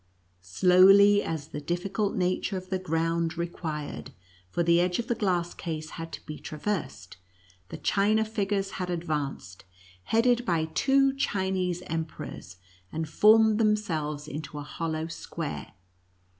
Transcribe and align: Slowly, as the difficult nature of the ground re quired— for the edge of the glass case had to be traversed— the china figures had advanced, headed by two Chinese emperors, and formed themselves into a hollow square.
Slowly, 0.41 1.21
as 1.21 1.49
the 1.49 1.61
difficult 1.61 2.15
nature 2.15 2.57
of 2.57 2.71
the 2.71 2.79
ground 2.79 3.37
re 3.37 3.45
quired— 3.45 4.09
for 4.49 4.63
the 4.63 4.81
edge 4.81 4.97
of 4.97 5.05
the 5.07 5.13
glass 5.13 5.53
case 5.53 5.91
had 5.91 6.11
to 6.13 6.25
be 6.25 6.39
traversed— 6.39 7.17
the 7.69 7.77
china 7.77 8.25
figures 8.25 8.71
had 8.81 8.89
advanced, 8.89 9.63
headed 10.05 10.43
by 10.43 10.65
two 10.65 11.13
Chinese 11.15 11.83
emperors, 11.85 12.55
and 12.91 13.07
formed 13.07 13.59
themselves 13.59 14.27
into 14.27 14.57
a 14.57 14.63
hollow 14.63 15.05
square. 15.05 15.71